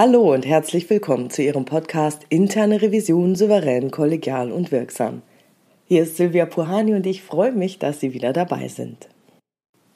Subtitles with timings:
[0.00, 5.22] Hallo und herzlich willkommen zu Ihrem Podcast Interne Revision souverän, kollegial und wirksam.
[5.86, 9.08] Hier ist Silvia Puhani und ich freue mich, dass Sie wieder dabei sind.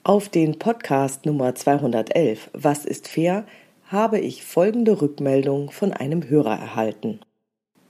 [0.02, 3.46] Auf den Podcast Nummer 211 Was ist fair
[3.86, 7.20] habe ich folgende Rückmeldung von einem Hörer erhalten.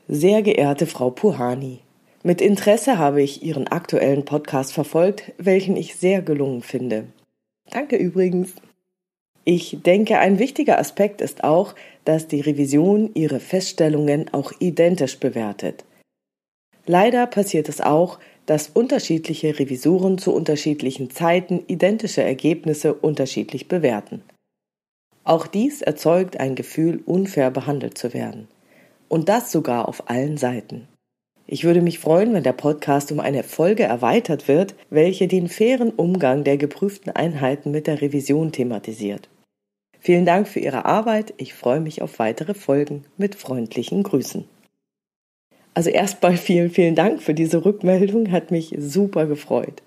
[0.06, 1.80] Sehr geehrte Frau Puhani,
[2.22, 7.06] mit Interesse habe ich Ihren aktuellen Podcast verfolgt, welchen ich sehr gelungen finde.
[7.70, 8.52] Danke übrigens.
[9.44, 11.74] Ich denke, ein wichtiger Aspekt ist auch,
[12.04, 15.84] dass die Revision ihre Feststellungen auch identisch bewertet.
[16.86, 24.22] Leider passiert es auch, dass unterschiedliche Revisoren zu unterschiedlichen Zeiten identische Ergebnisse unterschiedlich bewerten.
[25.24, 28.48] Auch dies erzeugt ein Gefühl, unfair behandelt zu werden.
[29.08, 30.88] Und das sogar auf allen Seiten.
[31.46, 35.90] Ich würde mich freuen, wenn der Podcast um eine Folge erweitert wird, welche den fairen
[35.90, 39.28] Umgang der geprüften Einheiten mit der Revision thematisiert.
[40.04, 41.32] Vielen Dank für Ihre Arbeit.
[41.36, 44.44] Ich freue mich auf weitere Folgen mit freundlichen Grüßen.
[45.74, 49.84] Also erstmal vielen, vielen Dank für diese Rückmeldung, hat mich super gefreut.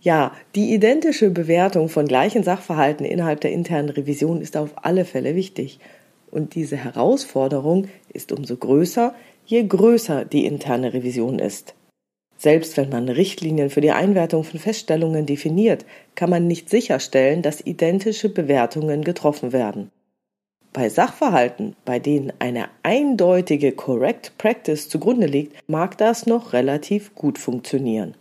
[0.00, 5.36] Ja, die identische Bewertung von gleichen Sachverhalten innerhalb der internen Revision ist auf alle Fälle
[5.36, 5.78] wichtig.
[6.32, 9.14] Und diese Herausforderung ist umso größer,
[9.46, 11.76] je größer die interne Revision ist.
[12.38, 17.66] Selbst wenn man Richtlinien für die Einwertung von Feststellungen definiert, kann man nicht sicherstellen, dass
[17.66, 19.90] identische Bewertungen getroffen werden.
[20.72, 27.38] Bei Sachverhalten, bei denen eine eindeutige Correct Practice zugrunde liegt, mag das noch relativ gut
[27.38, 28.14] funktionieren.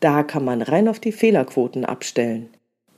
[0.00, 2.48] Da kann man rein auf die Fehlerquoten abstellen.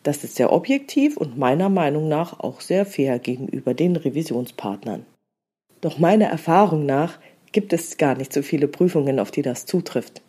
[0.05, 5.05] Das ist sehr objektiv und meiner Meinung nach auch sehr fair gegenüber den Revisionspartnern.
[5.80, 7.18] Doch meiner Erfahrung nach
[7.52, 10.23] gibt es gar nicht so viele Prüfungen, auf die das zutrifft.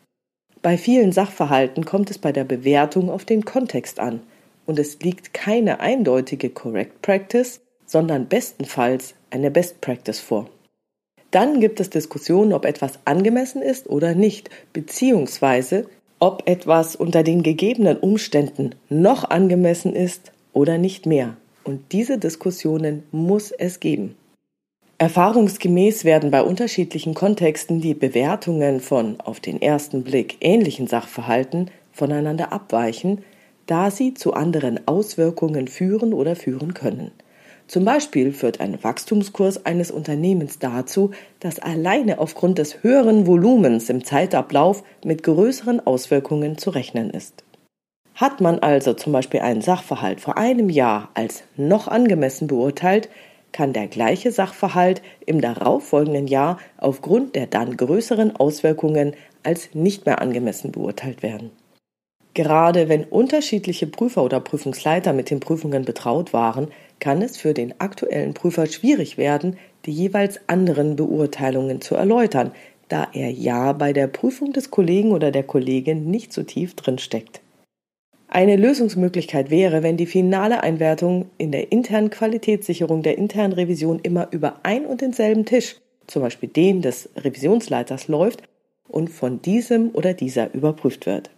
[0.65, 4.21] Bei vielen Sachverhalten kommt es bei der Bewertung auf den Kontext an
[4.65, 10.49] und es liegt keine eindeutige Correct Practice, sondern bestenfalls eine Best Practice vor.
[11.29, 15.85] Dann gibt es Diskussionen, ob etwas angemessen ist oder nicht, beziehungsweise
[16.17, 21.37] ob etwas unter den gegebenen Umständen noch angemessen ist oder nicht mehr.
[21.63, 24.15] Und diese Diskussionen muss es geben.
[24.97, 32.53] Erfahrungsgemäß werden bei unterschiedlichen Kontexten die Bewertungen von auf den ersten Blick ähnlichen Sachverhalten voneinander
[32.53, 33.21] abweichen,
[33.65, 37.11] da sie zu anderen Auswirkungen führen oder führen können.
[37.67, 44.05] Zum Beispiel führt ein Wachstumskurs eines Unternehmens dazu, dass alleine aufgrund des höheren Volumens im
[44.05, 47.43] Zeitablauf mit größeren Auswirkungen zu rechnen ist.
[48.13, 53.09] Hat man also zum Beispiel einen Sachverhalt vor einem Jahr als noch angemessen beurteilt,
[53.55, 60.21] kann der gleiche Sachverhalt im darauffolgenden Jahr aufgrund der dann größeren Auswirkungen als nicht mehr
[60.21, 61.51] angemessen beurteilt werden.
[62.33, 66.67] Gerade wenn unterschiedliche Prüfer oder Prüfungsleiter mit den Prüfungen betraut waren,
[66.99, 69.55] kann es für den aktuellen Prüfer schwierig werden,
[69.85, 72.51] die jeweils anderen Beurteilungen zu erläutern,
[72.89, 76.97] da er ja bei der Prüfung des Kollegen oder der Kollegin nicht so tief drin
[76.97, 77.39] steckt.
[78.35, 84.27] Eine Lösungsmöglichkeit wäre, wenn die finale Einwertung in der internen Qualitätssicherung der internen Revision immer
[84.31, 88.43] über ein und denselben Tisch, zum Beispiel den des Revisionsleiters, läuft
[88.89, 91.29] und von diesem oder dieser überprüft wird.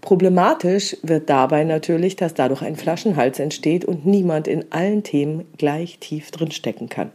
[0.00, 5.98] Problematisch wird dabei natürlich, dass dadurch ein Flaschenhals entsteht und niemand in allen Themen gleich
[5.98, 7.10] tief drin stecken kann.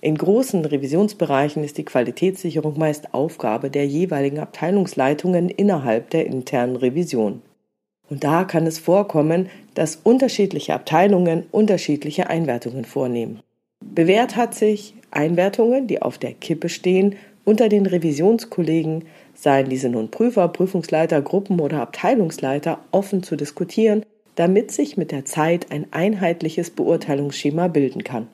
[0.00, 7.42] In großen Revisionsbereichen ist die Qualitätssicherung meist Aufgabe der jeweiligen Abteilungsleitungen innerhalb der internen Revision.
[8.12, 13.40] Und da kann es vorkommen, dass unterschiedliche Abteilungen unterschiedliche Einwertungen vornehmen.
[13.82, 20.10] Bewährt hat sich, Einwertungen, die auf der Kippe stehen, unter den Revisionskollegen, seien diese nun
[20.10, 26.68] Prüfer, Prüfungsleiter, Gruppen oder Abteilungsleiter, offen zu diskutieren, damit sich mit der Zeit ein einheitliches
[26.68, 28.28] Beurteilungsschema bilden kann.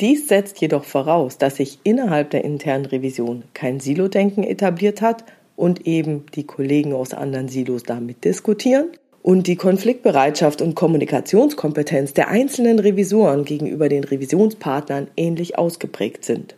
[0.00, 5.26] Dies setzt jedoch voraus, dass sich innerhalb der internen Revision kein Silo-Denken etabliert hat
[5.60, 8.88] und eben die Kollegen aus anderen Silos damit diskutieren
[9.22, 16.56] und die Konfliktbereitschaft und Kommunikationskompetenz der einzelnen Revisoren gegenüber den Revisionspartnern ähnlich ausgeprägt sind.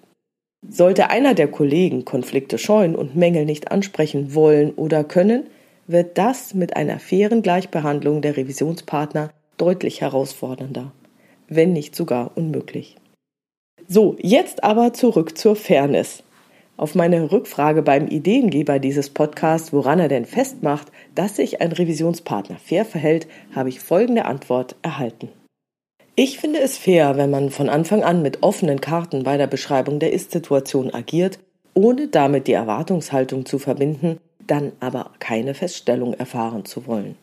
[0.68, 5.48] Sollte einer der Kollegen Konflikte scheuen und Mängel nicht ansprechen wollen oder können,
[5.88, 10.92] wird das mit einer fairen Gleichbehandlung der Revisionspartner deutlich herausfordernder,
[11.48, 12.94] wenn nicht sogar unmöglich.
[13.88, 16.22] So, jetzt aber zurück zur Fairness.
[16.76, 22.56] Auf meine Rückfrage beim Ideengeber dieses Podcasts, woran er denn festmacht, dass sich ein Revisionspartner
[22.56, 25.28] fair verhält, habe ich folgende Antwort erhalten.
[26.14, 29.98] Ich finde es fair, wenn man von Anfang an mit offenen Karten bei der Beschreibung
[29.98, 31.38] der Ist-Situation agiert,
[31.74, 37.16] ohne damit die Erwartungshaltung zu verbinden, dann aber keine Feststellung erfahren zu wollen.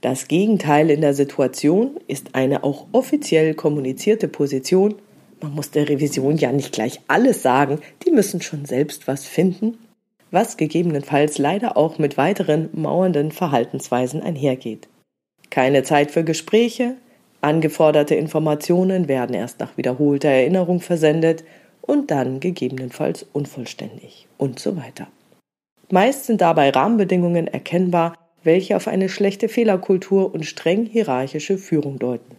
[0.00, 4.96] Das Gegenteil in der Situation ist eine auch offiziell kommunizierte Position.
[5.44, 9.76] Man muss der Revision ja nicht gleich alles sagen, die müssen schon selbst was finden,
[10.30, 14.88] was gegebenenfalls leider auch mit weiteren mauernden Verhaltensweisen einhergeht.
[15.50, 16.96] Keine Zeit für Gespräche,
[17.42, 21.44] angeforderte Informationen werden erst nach wiederholter Erinnerung versendet
[21.82, 25.08] und dann gegebenenfalls unvollständig und so weiter.
[25.90, 32.34] Meist sind dabei Rahmenbedingungen erkennbar, welche auf eine schlechte Fehlerkultur und streng hierarchische Führung deuten.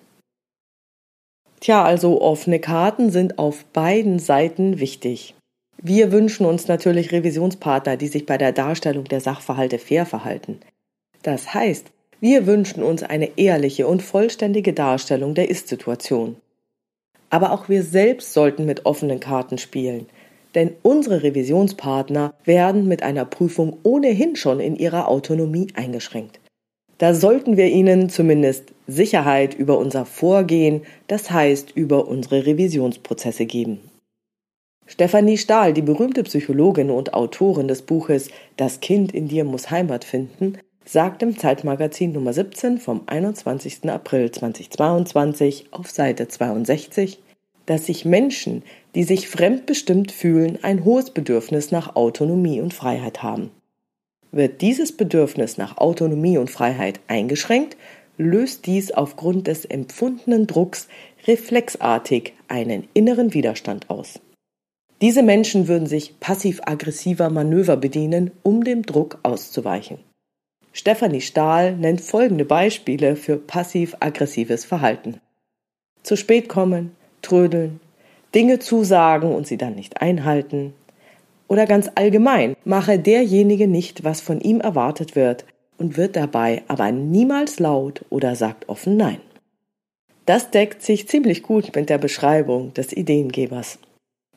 [1.60, 5.36] Tja, also offene Karten sind auf beiden Seiten wichtig.
[5.82, 10.60] Wir wünschen uns natürlich Revisionspartner, die sich bei der Darstellung der Sachverhalte fair verhalten.
[11.24, 11.88] Das heißt,
[12.22, 16.38] wir wünschen uns eine ehrliche und vollständige Darstellung der Ist-Situation.
[17.30, 20.08] Aber auch wir selbst sollten mit offenen Karten spielen,
[20.56, 26.40] denn unsere Revisionspartner werden mit einer Prüfung ohnehin schon in ihrer Autonomie eingeschränkt.
[26.98, 33.80] Da sollten wir ihnen zumindest Sicherheit über unser Vorgehen, das heißt über unsere Revisionsprozesse geben.
[34.88, 40.06] Stefanie Stahl, die berühmte Psychologin und Autorin des Buches Das Kind in dir muss Heimat
[40.06, 43.90] finden, sagt im Zeitmagazin Nummer 17 vom 21.
[43.90, 47.20] April 2022 auf Seite 62,
[47.66, 48.62] dass sich Menschen,
[48.94, 53.50] die sich fremdbestimmt fühlen, ein hohes Bedürfnis nach Autonomie und Freiheit haben.
[54.32, 57.78] Wird dieses Bedürfnis nach Autonomie und Freiheit eingeschränkt,
[58.18, 60.88] löst dies aufgrund des empfundenen Drucks
[61.28, 64.20] reflexartig einen inneren Widerstand aus.
[65.02, 70.00] Diese Menschen würden sich passiv-aggressiver Manöver bedienen, um dem Druck auszuweichen.
[70.72, 75.20] Stefanie Stahl nennt folgende Beispiele für passiv-aggressives Verhalten.
[76.04, 77.80] Zu spät kommen, trödeln,
[78.34, 80.74] Dinge zusagen und sie dann nicht einhalten.
[81.48, 85.46] Oder ganz allgemein, mache derjenige nicht, was von ihm erwartet wird
[85.78, 89.20] und wird dabei aber niemals laut oder sagt offen Nein.
[90.26, 93.78] Das deckt sich ziemlich gut mit der Beschreibung des Ideengebers.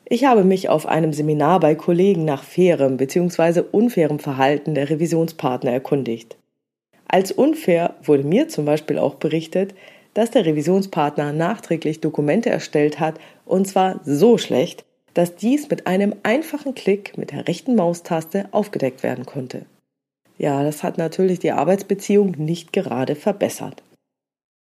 [0.05, 3.63] Ich habe mich auf einem Seminar bei Kollegen nach fairem bzw.
[3.71, 6.37] unfairem Verhalten der Revisionspartner erkundigt.
[7.07, 9.73] Als unfair wurde mir zum Beispiel auch berichtet,
[10.13, 16.15] dass der Revisionspartner nachträglich Dokumente erstellt hat, und zwar so schlecht, dass dies mit einem
[16.23, 19.65] einfachen Klick mit der rechten Maustaste aufgedeckt werden konnte.
[20.37, 23.83] Ja, das hat natürlich die Arbeitsbeziehung nicht gerade verbessert.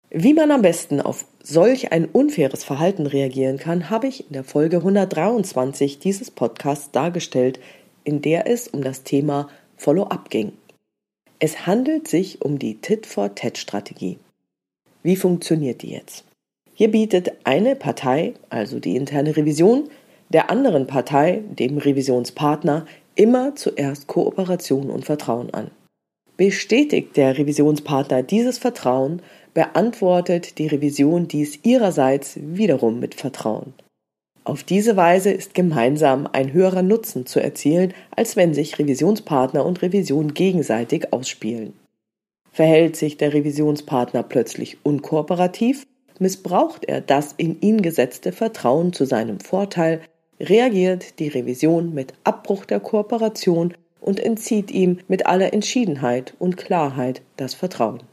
[0.10, 4.46] Wie man am besten auf solch ein unfaires Verhalten reagieren kann, habe ich in der
[4.46, 7.60] Folge 123 dieses Podcasts dargestellt,
[8.06, 10.54] in der es um das Thema Follow-up ging.
[11.40, 14.18] Es handelt sich um die Tit-for-Tat-Strategie.
[15.04, 16.24] Wie funktioniert die jetzt?
[16.74, 19.90] Hier bietet eine Partei, also die interne Revision,
[20.30, 22.86] der anderen Partei, dem Revisionspartner,
[23.16, 25.72] immer zuerst Kooperation und Vertrauen an.
[26.38, 29.22] Bestätigt der Revisionspartner dieses Vertrauen,
[29.54, 33.74] beantwortet die Revision dies ihrerseits wiederum mit Vertrauen.
[34.44, 39.82] Auf diese Weise ist gemeinsam ein höherer Nutzen zu erzielen, als wenn sich Revisionspartner und
[39.82, 41.74] Revision gegenseitig ausspielen.
[42.52, 45.86] Verhält sich der Revisionspartner plötzlich unkooperativ,
[46.20, 50.02] missbraucht er das in ihn gesetzte Vertrauen zu seinem Vorteil,
[50.40, 57.22] reagiert die Revision mit Abbruch der Kooperation und entzieht ihm mit aller Entschiedenheit und Klarheit
[57.36, 58.04] das Vertrauen.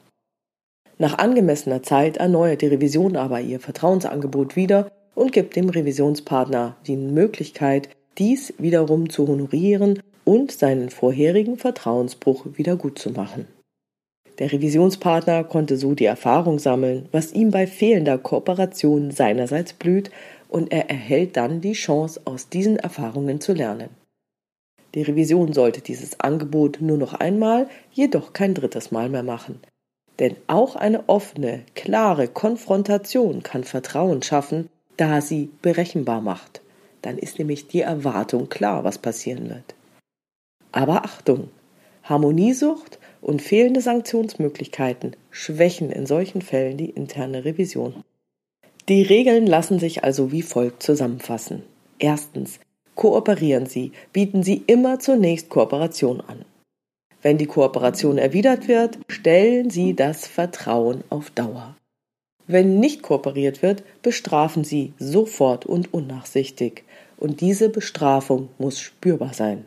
[0.98, 6.96] Nach angemessener Zeit erneuert die Revision aber ihr Vertrauensangebot wieder und gibt dem Revisionspartner die
[6.96, 7.88] Möglichkeit,
[8.18, 13.46] dies wiederum zu honorieren und seinen vorherigen Vertrauensbruch wiedergutzumachen.
[14.38, 20.10] Der Revisionspartner konnte so die Erfahrung sammeln, was ihm bei fehlender Kooperation seinerseits blüht,
[20.54, 23.90] und er erhält dann die Chance, aus diesen Erfahrungen zu lernen.
[24.94, 29.58] Die Revision sollte dieses Angebot nur noch einmal, jedoch kein drittes Mal mehr machen.
[30.20, 36.62] Denn auch eine offene, klare Konfrontation kann Vertrauen schaffen, da sie berechenbar macht.
[37.02, 39.75] Dann ist nämlich die Erwartung klar, was passieren wird.
[40.70, 41.49] Aber Achtung!
[42.04, 48.04] Harmoniesucht und fehlende Sanktionsmöglichkeiten schwächen in solchen Fällen die interne Revision.
[48.88, 51.62] Die Regeln lassen sich also wie folgt zusammenfassen.
[51.98, 52.60] Erstens.
[52.94, 56.44] Kooperieren Sie, bieten Sie immer zunächst Kooperation an.
[57.22, 61.74] Wenn die Kooperation erwidert wird, stellen Sie das Vertrauen auf Dauer.
[62.46, 66.84] Wenn nicht kooperiert wird, bestrafen Sie sofort und unnachsichtig,
[67.16, 69.64] und diese Bestrafung muss spürbar sein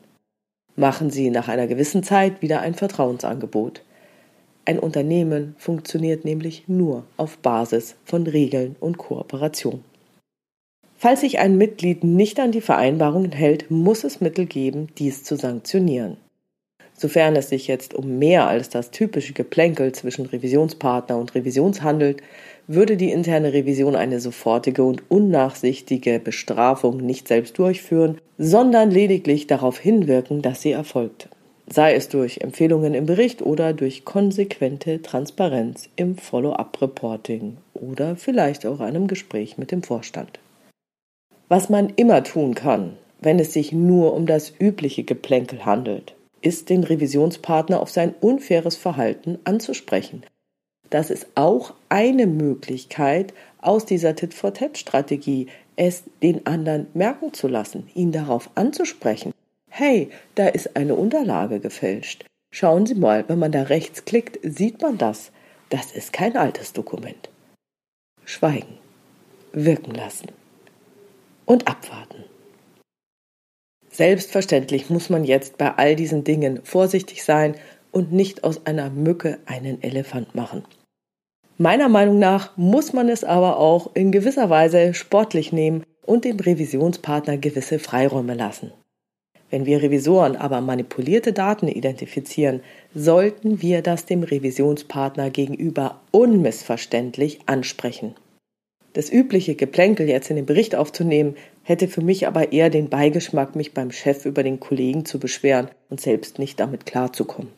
[0.77, 3.81] machen Sie nach einer gewissen Zeit wieder ein Vertrauensangebot.
[4.67, 9.81] Ein Unternehmen funktioniert nämlich nur auf Basis von Regeln und Kooperation.
[10.97, 15.38] Falls sich ein Mitglied nicht an die Vereinbarungen hält, muss es Mittel geben, dies zu
[15.38, 16.17] sanktionieren.
[16.93, 22.21] Sofern es sich jetzt um mehr als das typische Geplänkel zwischen Revisionspartner und Revisions handelt,
[22.67, 29.79] würde die interne Revision eine sofortige und unnachsichtige Bestrafung nicht selbst durchführen, sondern lediglich darauf
[29.79, 31.29] hinwirken, dass sie erfolgt.
[31.69, 38.79] Sei es durch Empfehlungen im Bericht oder durch konsequente Transparenz im Follow-up-Reporting oder vielleicht auch
[38.79, 40.39] einem Gespräch mit dem Vorstand.
[41.50, 46.69] Was man immer tun kann, wenn es sich nur um das übliche Geplänkel handelt, ist,
[46.69, 50.24] den Revisionspartner auf sein unfaires Verhalten anzusprechen.
[50.89, 58.12] Das ist auch eine Möglichkeit aus dieser Tit-for-Tat-Strategie, es den anderen merken zu lassen, ihn
[58.12, 59.33] darauf anzusprechen.
[59.79, 62.25] Hey, da ist eine Unterlage gefälscht.
[62.51, 65.31] Schauen Sie mal, wenn man da rechts klickt, sieht man das.
[65.69, 67.29] Das ist kein altes Dokument.
[68.25, 68.79] Schweigen,
[69.53, 70.29] wirken lassen
[71.46, 72.24] und abwarten.
[73.91, 77.53] Selbstverständlich muss man jetzt bei all diesen Dingen vorsichtig sein
[77.91, 80.65] und nicht aus einer Mücke einen Elefant machen.
[81.60, 86.39] Meiner Meinung nach muss man es aber auch in gewisser Weise sportlich nehmen und dem
[86.39, 88.72] Revisionspartner gewisse Freiräume lassen.
[89.50, 92.62] Wenn wir Revisoren aber manipulierte Daten identifizieren,
[92.94, 98.16] sollten wir das dem Revisionspartner gegenüber unmissverständlich ansprechen.
[98.94, 103.56] Das übliche Geplänkel jetzt in den Bericht aufzunehmen, hätte für mich aber eher den Beigeschmack,
[103.56, 107.51] mich beim Chef über den Kollegen zu beschweren und selbst nicht damit klarzukommen.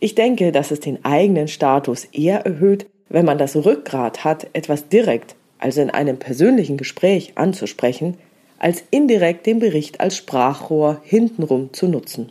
[0.00, 4.88] Ich denke, dass es den eigenen Status eher erhöht, wenn man das Rückgrat hat, etwas
[4.88, 8.16] direkt, also in einem persönlichen Gespräch anzusprechen,
[8.62, 12.30] als indirekt den Bericht als Sprachrohr hintenrum zu nutzen.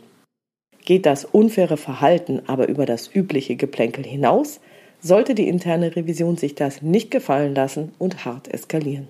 [0.84, 4.58] Geht das unfaire Verhalten aber über das übliche Geplänkel hinaus,
[5.00, 9.08] sollte die interne Revision sich das nicht gefallen lassen und hart eskalieren.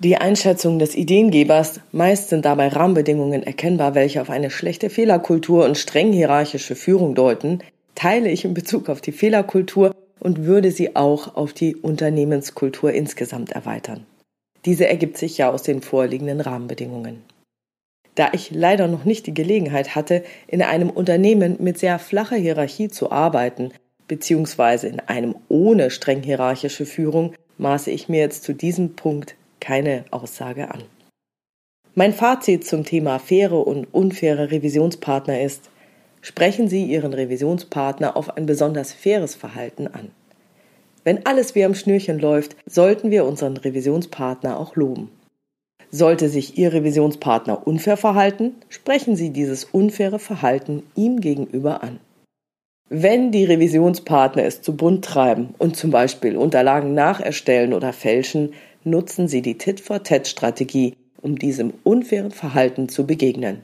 [0.00, 5.78] Die Einschätzung des Ideengebers, meist sind dabei Rahmenbedingungen erkennbar, welche auf eine schlechte Fehlerkultur und
[5.78, 7.60] streng hierarchische Führung deuten,
[7.94, 13.52] teile ich in Bezug auf die Fehlerkultur und würde sie auch auf die Unternehmenskultur insgesamt
[13.52, 14.06] erweitern.
[14.64, 17.22] Diese ergibt sich ja aus den vorliegenden Rahmenbedingungen.
[18.14, 22.88] Da ich leider noch nicht die Gelegenheit hatte, in einem Unternehmen mit sehr flacher Hierarchie
[22.88, 23.72] zu arbeiten,
[24.08, 30.04] beziehungsweise in einem ohne streng hierarchische Führung, maße ich mir jetzt zu diesem Punkt keine
[30.10, 30.82] Aussage an.
[31.94, 35.70] Mein Fazit zum Thema faire und unfaire Revisionspartner ist,
[36.20, 40.10] sprechen Sie Ihren Revisionspartner auf ein besonders faires Verhalten an.
[41.04, 45.10] Wenn alles wie am Schnürchen läuft, sollten wir unseren Revisionspartner auch loben.
[45.90, 51.98] Sollte sich Ihr Revisionspartner unfair verhalten, sprechen Sie dieses unfaire Verhalten ihm gegenüber an.
[52.88, 58.52] Wenn die Revisionspartner es zu bunt treiben und zum Beispiel Unterlagen nacherstellen oder fälschen,
[58.82, 63.62] nutzen sie die Tit-for-Tat-Strategie, um diesem unfairen Verhalten zu begegnen.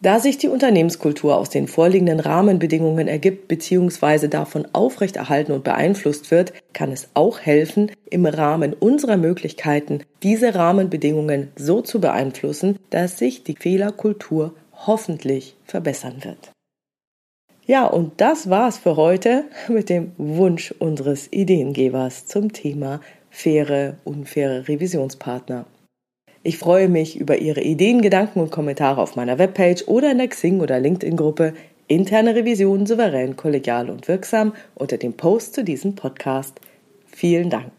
[0.00, 4.28] Da sich die Unternehmenskultur aus den vorliegenden Rahmenbedingungen ergibt bzw.
[4.28, 11.48] davon aufrechterhalten und beeinflusst wird, kann es auch helfen, im Rahmen unserer Möglichkeiten diese Rahmenbedingungen
[11.56, 14.54] so zu beeinflussen, dass sich die Fehlerkultur
[14.86, 16.52] hoffentlich verbessern wird.
[17.66, 23.00] Ja, und das war's für heute mit dem Wunsch unseres Ideengebers zum Thema
[23.30, 25.66] faire, unfaire Revisionspartner.
[26.42, 30.28] Ich freue mich über Ihre Ideen, Gedanken und Kommentare auf meiner Webpage oder in der
[30.28, 31.54] Xing- oder LinkedIn-Gruppe
[31.88, 36.60] Interne Revision souverän, kollegial und wirksam unter dem Post zu diesem Podcast.
[37.06, 37.72] Vielen Dank.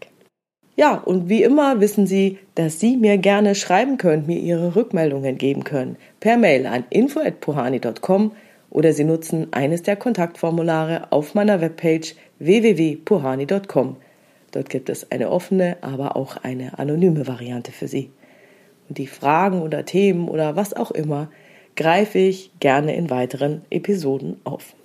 [0.75, 5.37] Ja, und wie immer wissen Sie, dass Sie mir gerne schreiben können, mir Ihre Rückmeldungen
[5.37, 5.97] geben können.
[6.19, 8.31] Per Mail an info.puhani.com
[8.71, 13.97] oder Sie nutzen eines der Kontaktformulare auf meiner Webpage www.puhani.com.
[14.51, 18.09] Dort gibt es eine offene, aber auch eine anonyme Variante für Sie.
[18.89, 21.29] Die Fragen oder Themen oder was auch immer
[21.75, 24.75] greife ich gerne in weiteren Episoden auf.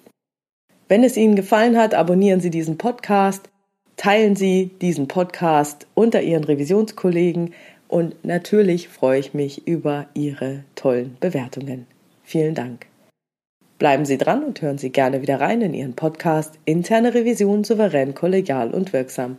[0.88, 3.49] Wenn es Ihnen gefallen hat, abonnieren Sie diesen Podcast,
[3.96, 7.54] teilen Sie diesen Podcast unter Ihren Revisionskollegen
[7.88, 11.87] und natürlich freue ich mich über Ihre tollen Bewertungen.
[12.23, 12.87] Vielen Dank.
[13.78, 18.14] Bleiben Sie dran und hören Sie gerne wieder rein in Ihren Podcast Interne Revision souverän,
[18.14, 19.38] kollegial und wirksam.